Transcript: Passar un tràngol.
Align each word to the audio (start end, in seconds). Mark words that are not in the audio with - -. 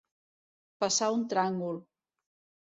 Passar 0.83 1.09
un 1.17 1.27
tràngol. 1.35 1.79